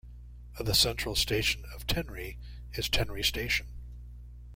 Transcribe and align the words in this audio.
The 0.59 0.73
central 0.73 1.13
station 1.15 1.63
of 1.75 1.85
Tenri 1.85 2.37
is 2.73 2.89
Tenri 2.89 3.23
Station. 3.23 3.67